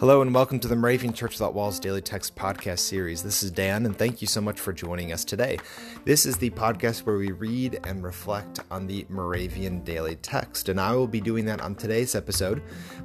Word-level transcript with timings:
Hello 0.00 0.22
and 0.22 0.34
welcome 0.34 0.58
to 0.58 0.66
the 0.66 0.74
Moravian 0.74 1.12
Church 1.12 1.34
Without 1.34 1.54
Walls 1.54 1.78
Daily 1.78 2.02
Text 2.02 2.34
Podcast 2.34 2.80
Series. 2.80 3.22
This 3.22 3.44
is 3.44 3.52
Dan, 3.52 3.86
and 3.86 3.96
thank 3.96 4.20
you 4.20 4.26
so 4.26 4.40
much 4.40 4.58
for 4.58 4.72
joining 4.72 5.12
us 5.12 5.24
today. 5.24 5.56
This 6.04 6.26
is 6.26 6.36
the 6.36 6.50
podcast 6.50 7.06
where 7.06 7.16
we 7.16 7.30
read 7.30 7.78
and 7.84 8.02
reflect 8.02 8.58
on 8.72 8.88
the 8.88 9.06
Moravian 9.08 9.84
Daily 9.84 10.16
Text, 10.16 10.68
and 10.68 10.80
I 10.80 10.96
will 10.96 11.06
be 11.06 11.20
doing 11.20 11.44
that 11.44 11.60
on 11.60 11.76
today's 11.76 12.16
episode. 12.16 12.60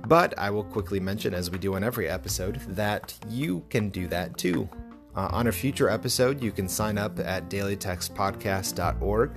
But 0.07 0.34
I 0.39 0.50
will 0.50 0.64
quickly 0.64 1.00
mention, 1.00 1.36
as 1.36 1.52
we 1.52 1.59
do 1.59 1.75
on 1.75 1.84
every 1.84 2.09
episode, 2.09 2.59
that 2.70 3.14
you 3.30 3.64
can 3.70 3.89
do 3.89 4.07
that 4.07 4.36
too. 4.39 4.68
Uh, 5.16 5.29
on 5.32 5.47
a 5.47 5.52
future 5.52 5.89
episode, 5.89 6.41
you 6.41 6.52
can 6.52 6.68
sign 6.68 6.97
up 6.97 7.20
at 7.20 7.50
dailytextpodcast.org 7.50 9.32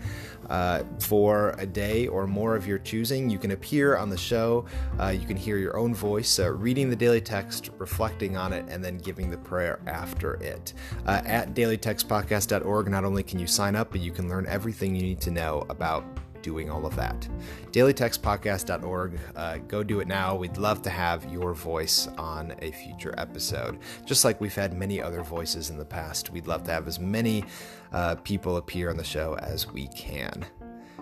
uh, 0.50 0.82
for 0.98 1.54
a 1.58 1.66
day 1.66 2.06
or 2.08 2.26
more 2.26 2.56
of 2.56 2.66
your 2.66 2.78
choosing. 2.78 3.30
You 3.30 3.38
can 3.38 3.52
appear 3.52 3.96
on 3.96 4.08
the 4.08 4.16
show. 4.16 4.64
Uh, 4.98 5.08
you 5.08 5.26
can 5.26 5.36
hear 5.36 5.58
your 5.58 5.76
own 5.76 5.94
voice 5.94 6.38
uh, 6.38 6.50
reading 6.50 6.90
the 6.90 6.96
daily 6.96 7.20
text, 7.20 7.70
reflecting 7.78 8.36
on 8.36 8.52
it, 8.52 8.64
and 8.68 8.84
then 8.84 8.98
giving 8.98 9.30
the 9.30 9.38
prayer 9.38 9.80
after 9.86 10.34
it. 10.34 10.74
Uh, 11.06 11.22
at 11.24 11.54
dailytextpodcast.org, 11.54 12.88
not 12.88 13.04
only 13.04 13.22
can 13.22 13.38
you 13.38 13.46
sign 13.46 13.76
up, 13.76 13.90
but 13.90 14.00
you 14.00 14.10
can 14.10 14.28
learn 14.28 14.46
everything 14.46 14.94
you 14.94 15.02
need 15.02 15.20
to 15.20 15.30
know 15.30 15.64
about 15.68 16.04
doing 16.42 16.70
all 16.70 16.86
of 16.86 16.96
that. 16.96 17.28
DailyTextPodcast.org. 17.72 19.18
Uh, 19.36 19.58
go 19.58 19.82
do 19.82 20.00
it 20.00 20.08
now. 20.08 20.36
We'd 20.36 20.56
love 20.56 20.82
to 20.82 20.90
have 20.90 21.30
your 21.32 21.54
voice 21.54 22.08
on 22.18 22.54
a 22.60 22.72
future 22.72 23.14
episode. 23.18 23.78
Just 24.04 24.24
like 24.24 24.40
we've 24.40 24.54
had 24.54 24.72
many 24.74 25.02
other 25.02 25.22
voices 25.22 25.70
in 25.70 25.78
the 25.78 25.84
past, 25.84 26.30
we'd 26.30 26.46
love 26.46 26.64
to 26.64 26.72
have 26.72 26.86
as 26.86 26.98
many 26.98 27.44
uh, 27.92 28.16
people 28.16 28.56
appear 28.56 28.90
on 28.90 28.96
the 28.96 29.04
show 29.04 29.36
as 29.36 29.70
we 29.70 29.88
can. 29.88 30.44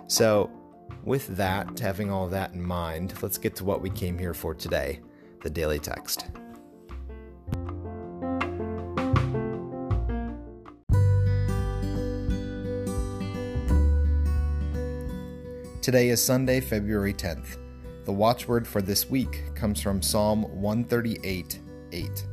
So, 0.07 0.49
with 1.03 1.27
that, 1.37 1.79
having 1.79 2.11
all 2.11 2.27
that 2.27 2.53
in 2.53 2.61
mind, 2.61 3.13
let's 3.21 3.37
get 3.37 3.55
to 3.57 3.65
what 3.65 3.81
we 3.81 3.89
came 3.89 4.17
here 4.17 4.33
for 4.33 4.53
today 4.53 4.99
the 5.43 5.49
Daily 5.49 5.79
Text. 5.79 6.25
Today 15.87 16.09
is 16.09 16.21
Sunday, 16.21 16.59
February 16.59 17.13
10th. 17.13 17.55
The 18.03 18.11
watchword 18.11 18.67
for 18.67 18.81
this 18.81 19.09
week 19.09 19.43
comes 19.55 19.81
from 19.81 20.01
Psalm 20.01 20.43
138 20.59 21.61
8. 21.93 22.27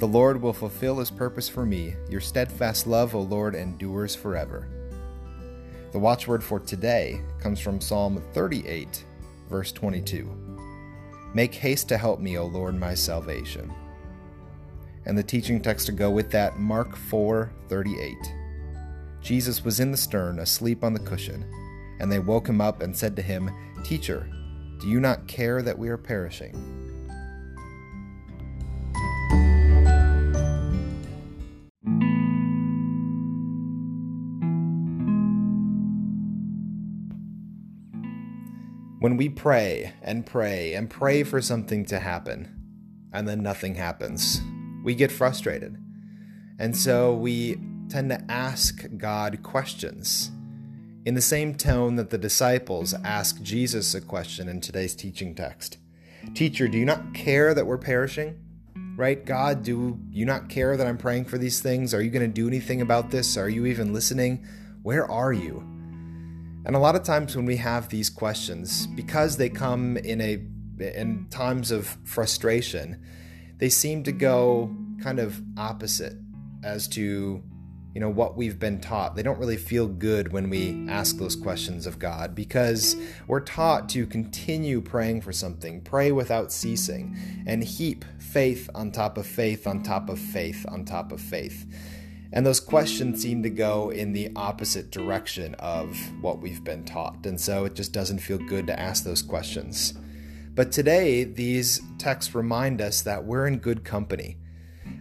The 0.00 0.08
Lord 0.08 0.42
will 0.42 0.52
fulfill 0.52 0.98
his 0.98 1.08
purpose 1.08 1.48
for 1.48 1.64
me. 1.64 1.94
Your 2.10 2.20
steadfast 2.20 2.88
love, 2.88 3.14
O 3.14 3.20
Lord, 3.20 3.54
endures 3.54 4.16
forever. 4.16 4.66
The 5.92 6.00
watchword 6.00 6.42
for 6.42 6.58
today 6.58 7.22
comes 7.38 7.60
from 7.60 7.80
Psalm 7.80 8.20
38, 8.32 9.04
verse 9.48 9.70
22. 9.70 10.28
Make 11.34 11.54
haste 11.54 11.88
to 11.90 11.96
help 11.96 12.18
me, 12.18 12.36
O 12.36 12.46
Lord, 12.46 12.74
my 12.74 12.94
salvation. 12.94 13.72
And 15.04 15.16
the 15.16 15.22
teaching 15.22 15.60
text 15.60 15.86
to 15.86 15.92
go 15.92 16.10
with 16.10 16.32
that, 16.32 16.58
Mark 16.58 16.96
4 16.96 17.48
38. 17.68 18.16
Jesus 19.20 19.64
was 19.64 19.78
in 19.78 19.92
the 19.92 19.96
stern, 19.96 20.40
asleep 20.40 20.82
on 20.82 20.94
the 20.94 20.98
cushion. 20.98 21.44
And 21.98 22.10
they 22.10 22.18
woke 22.18 22.48
him 22.48 22.60
up 22.60 22.82
and 22.82 22.96
said 22.96 23.16
to 23.16 23.22
him, 23.22 23.50
Teacher, 23.84 24.28
do 24.80 24.88
you 24.88 25.00
not 25.00 25.26
care 25.26 25.62
that 25.62 25.78
we 25.78 25.88
are 25.88 25.96
perishing? 25.96 26.52
When 38.98 39.16
we 39.16 39.28
pray 39.28 39.92
and 40.02 40.26
pray 40.26 40.74
and 40.74 40.90
pray 40.90 41.22
for 41.22 41.40
something 41.40 41.84
to 41.86 42.00
happen, 42.00 42.48
and 43.12 43.28
then 43.28 43.42
nothing 43.42 43.76
happens, 43.76 44.42
we 44.82 44.94
get 44.94 45.12
frustrated. 45.12 45.76
And 46.58 46.76
so 46.76 47.14
we 47.14 47.60
tend 47.88 48.10
to 48.10 48.30
ask 48.30 48.84
God 48.96 49.42
questions 49.42 50.32
in 51.06 51.14
the 51.14 51.22
same 51.22 51.54
tone 51.54 51.94
that 51.94 52.10
the 52.10 52.18
disciples 52.18 52.92
ask 53.04 53.40
Jesus 53.40 53.94
a 53.94 54.00
question 54.00 54.48
in 54.48 54.60
today's 54.60 54.94
teaching 54.94 55.34
text 55.34 55.78
Teacher, 56.34 56.66
do 56.66 56.76
you 56.76 56.84
not 56.84 57.14
care 57.14 57.54
that 57.54 57.64
we're 57.64 57.78
perishing? 57.78 58.42
Right? 58.96 59.24
God, 59.24 59.62
do 59.62 60.00
you 60.10 60.24
not 60.24 60.48
care 60.48 60.76
that 60.76 60.86
I'm 60.86 60.98
praying 60.98 61.26
for 61.26 61.38
these 61.38 61.60
things? 61.60 61.94
Are 61.94 62.02
you 62.02 62.10
going 62.10 62.28
to 62.28 62.32
do 62.32 62.48
anything 62.48 62.80
about 62.80 63.10
this? 63.10 63.36
Are 63.36 63.48
you 63.48 63.66
even 63.66 63.92
listening? 63.92 64.44
Where 64.82 65.08
are 65.08 65.32
you? 65.32 65.58
And 66.64 66.74
a 66.74 66.80
lot 66.80 66.96
of 66.96 67.04
times 67.04 67.36
when 67.36 67.46
we 67.46 67.56
have 67.58 67.88
these 67.88 68.10
questions, 68.10 68.88
because 68.88 69.36
they 69.36 69.48
come 69.48 69.96
in 69.98 70.20
a 70.20 70.44
in 70.82 71.26
times 71.30 71.70
of 71.70 71.96
frustration, 72.04 73.00
they 73.58 73.68
seem 73.68 74.02
to 74.02 74.12
go 74.12 74.74
kind 75.00 75.20
of 75.20 75.40
opposite 75.56 76.16
as 76.64 76.88
to 76.88 77.42
you 77.96 78.00
know 78.00 78.10
what 78.10 78.36
we've 78.36 78.58
been 78.58 78.78
taught. 78.78 79.16
They 79.16 79.22
don't 79.22 79.38
really 79.38 79.56
feel 79.56 79.88
good 79.88 80.30
when 80.30 80.50
we 80.50 80.86
ask 80.86 81.16
those 81.16 81.34
questions 81.34 81.86
of 81.86 81.98
God 81.98 82.34
because 82.34 82.94
we're 83.26 83.40
taught 83.40 83.88
to 83.88 84.04
continue 84.04 84.82
praying 84.82 85.22
for 85.22 85.32
something, 85.32 85.80
pray 85.80 86.12
without 86.12 86.52
ceasing, 86.52 87.16
and 87.46 87.64
heap 87.64 88.04
faith 88.18 88.68
on 88.74 88.92
top 88.92 89.16
of 89.16 89.26
faith 89.26 89.66
on 89.66 89.82
top 89.82 90.10
of 90.10 90.18
faith 90.18 90.66
on 90.68 90.84
top 90.84 91.10
of 91.10 91.22
faith. 91.22 91.64
And 92.34 92.44
those 92.44 92.60
questions 92.60 93.22
seem 93.22 93.42
to 93.44 93.48
go 93.48 93.88
in 93.88 94.12
the 94.12 94.30
opposite 94.36 94.90
direction 94.90 95.54
of 95.54 95.96
what 96.20 96.40
we've 96.40 96.62
been 96.62 96.84
taught. 96.84 97.24
And 97.24 97.40
so 97.40 97.64
it 97.64 97.72
just 97.72 97.92
doesn't 97.92 98.18
feel 98.18 98.36
good 98.36 98.66
to 98.66 98.78
ask 98.78 99.04
those 99.04 99.22
questions. 99.22 99.94
But 100.54 100.70
today, 100.70 101.24
these 101.24 101.80
texts 101.96 102.34
remind 102.34 102.82
us 102.82 103.00
that 103.00 103.24
we're 103.24 103.46
in 103.46 103.56
good 103.56 103.84
company 103.84 104.36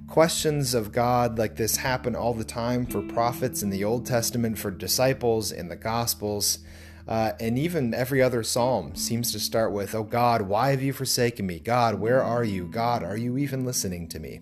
questions 0.07 0.73
of 0.73 0.91
God 0.91 1.37
like 1.37 1.55
this 1.55 1.77
happen 1.77 2.15
all 2.15 2.33
the 2.33 2.43
time 2.43 2.85
for 2.85 3.01
prophets 3.01 3.63
in 3.63 3.69
the 3.69 3.83
Old 3.83 4.05
Testament, 4.05 4.57
for 4.57 4.71
disciples 4.71 5.51
in 5.51 5.67
the 5.67 5.75
Gospels. 5.75 6.59
Uh, 7.07 7.33
and 7.39 7.57
even 7.57 7.93
every 7.93 8.21
other 8.21 8.43
psalm 8.43 8.95
seems 8.95 9.31
to 9.31 9.39
start 9.39 9.71
with, 9.71 9.93
Oh 9.93 10.03
God, 10.03 10.43
why 10.43 10.71
have 10.71 10.81
you 10.81 10.93
forsaken 10.93 11.45
me? 11.45 11.59
God, 11.59 11.95
where 11.95 12.23
are 12.23 12.43
you? 12.43 12.67
God, 12.67 13.03
are 13.03 13.17
you 13.17 13.37
even 13.37 13.65
listening 13.65 14.07
to 14.09 14.19
me? 14.19 14.41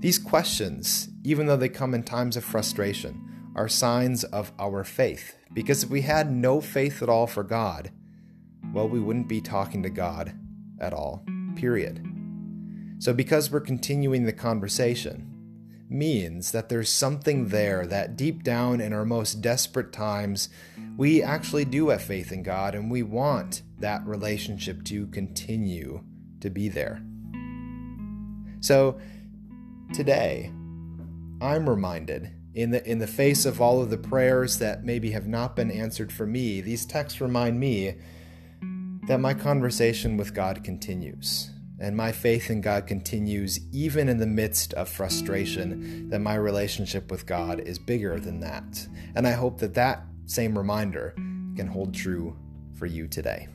These 0.00 0.18
questions, 0.18 1.08
even 1.22 1.46
though 1.46 1.56
they 1.56 1.68
come 1.68 1.94
in 1.94 2.02
times 2.02 2.36
of 2.36 2.44
frustration, 2.44 3.52
are 3.54 3.68
signs 3.68 4.24
of 4.24 4.52
our 4.58 4.84
faith. 4.84 5.36
Because 5.52 5.84
if 5.84 5.90
we 5.90 6.00
had 6.02 6.30
no 6.30 6.60
faith 6.60 7.02
at 7.02 7.08
all 7.08 7.26
for 7.26 7.44
God, 7.44 7.92
well, 8.72 8.88
we 8.88 9.00
wouldn't 9.00 9.28
be 9.28 9.40
talking 9.40 9.82
to 9.84 9.90
God 9.90 10.34
at 10.80 10.92
all, 10.92 11.24
period. 11.54 12.13
So, 12.98 13.12
because 13.12 13.50
we're 13.50 13.60
continuing 13.60 14.24
the 14.24 14.32
conversation, 14.32 15.34
means 15.88 16.52
that 16.52 16.68
there's 16.68 16.88
something 16.88 17.48
there 17.48 17.86
that 17.86 18.16
deep 18.16 18.42
down 18.42 18.80
in 18.80 18.92
our 18.92 19.04
most 19.04 19.40
desperate 19.40 19.92
times, 19.92 20.48
we 20.96 21.22
actually 21.22 21.64
do 21.64 21.88
have 21.88 22.02
faith 22.02 22.32
in 22.32 22.42
God 22.42 22.74
and 22.74 22.90
we 22.90 23.02
want 23.02 23.62
that 23.78 24.04
relationship 24.06 24.84
to 24.84 25.06
continue 25.08 26.02
to 26.40 26.50
be 26.50 26.68
there. 26.68 27.02
So, 28.60 28.98
today, 29.92 30.50
I'm 31.40 31.68
reminded 31.68 32.30
in 32.54 32.70
the 32.70 32.88
in 32.88 32.98
the 32.98 33.06
face 33.06 33.44
of 33.44 33.60
all 33.60 33.82
of 33.82 33.90
the 33.90 33.98
prayers 33.98 34.58
that 34.58 34.84
maybe 34.84 35.10
have 35.10 35.26
not 35.26 35.56
been 35.56 35.70
answered 35.70 36.12
for 36.12 36.26
me, 36.26 36.60
these 36.60 36.86
texts 36.86 37.20
remind 37.20 37.58
me 37.58 37.96
that 39.08 39.20
my 39.20 39.34
conversation 39.34 40.16
with 40.16 40.32
God 40.32 40.64
continues 40.64 41.50
and 41.78 41.96
my 41.96 42.12
faith 42.12 42.50
in 42.50 42.60
God 42.60 42.86
continues 42.86 43.58
even 43.72 44.08
in 44.08 44.18
the 44.18 44.26
midst 44.26 44.72
of 44.74 44.88
frustration, 44.88 46.08
that 46.08 46.20
my 46.20 46.36
relationship 46.36 47.10
with 47.10 47.26
God 47.26 47.60
is 47.60 47.78
bigger 47.78 48.20
than 48.20 48.40
that. 48.40 48.86
And 49.16 49.26
I 49.26 49.32
hope 49.32 49.58
that 49.58 49.74
that 49.74 50.04
same 50.26 50.56
reminder 50.56 51.14
can 51.56 51.66
hold 51.66 51.92
true 51.92 52.36
for 52.74 52.86
you 52.86 53.08
today. 53.08 53.48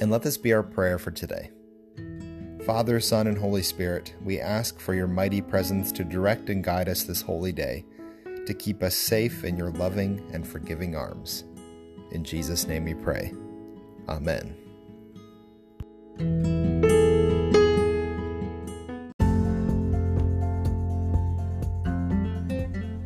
And 0.00 0.12
let 0.12 0.22
this 0.22 0.38
be 0.38 0.54
our 0.54 0.62
prayer 0.62 0.98
for 0.98 1.10
today. 1.10 1.50
Father, 2.64 3.00
Son, 3.00 3.26
and 3.26 3.36
Holy 3.36 3.62
Spirit, 3.62 4.14
we 4.22 4.40
ask 4.40 4.78
for 4.78 4.94
your 4.94 5.06
mighty 5.06 5.40
presence 5.40 5.90
to 5.92 6.04
direct 6.04 6.50
and 6.50 6.62
guide 6.62 6.88
us 6.88 7.02
this 7.02 7.22
holy 7.22 7.52
day 7.52 7.84
to 8.48 8.54
keep 8.54 8.82
us 8.82 8.94
safe 8.94 9.44
in 9.44 9.58
your 9.58 9.70
loving 9.72 10.26
and 10.32 10.48
forgiving 10.48 10.96
arms. 10.96 11.44
In 12.12 12.24
Jesus' 12.24 12.66
name 12.66 12.86
we 12.86 12.94
pray. 12.94 13.34
Amen. 14.08 14.56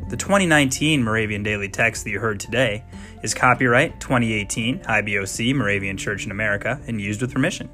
The 0.09 0.15
2019 0.17 1.03
Moravian 1.03 1.43
Daily 1.43 1.67
Text 1.67 2.05
that 2.05 2.11
you 2.11 2.21
heard 2.21 2.39
today 2.39 2.85
is 3.21 3.33
copyright 3.33 3.99
2018 3.99 4.79
IBOC 4.79 5.53
Moravian 5.53 5.97
Church 5.97 6.23
in 6.23 6.31
America 6.31 6.79
and 6.87 7.01
used 7.01 7.19
with 7.19 7.33
permission. 7.33 7.69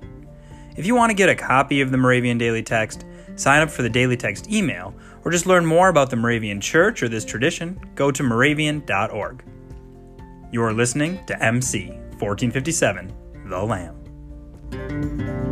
If 0.79 0.85
you 0.85 0.95
want 0.95 1.09
to 1.09 1.13
get 1.13 1.27
a 1.27 1.35
copy 1.35 1.81
of 1.81 1.91
the 1.91 1.97
Moravian 1.97 2.37
Daily 2.37 2.63
Text, 2.63 3.03
sign 3.35 3.61
up 3.61 3.69
for 3.69 3.81
the 3.81 3.89
Daily 3.89 4.15
Text 4.15 4.49
email, 4.49 4.95
or 5.25 5.31
just 5.31 5.45
learn 5.45 5.65
more 5.65 5.89
about 5.89 6.09
the 6.09 6.15
Moravian 6.15 6.61
Church 6.61 7.03
or 7.03 7.09
this 7.09 7.25
tradition, 7.25 7.77
go 7.95 8.11
to 8.11 8.23
moravian.org. 8.23 9.43
You're 10.53 10.71
listening 10.71 11.19
to 11.25 11.43
MC 11.43 11.89
1457, 12.19 13.13
The 13.47 13.61
Lamb. 13.61 15.48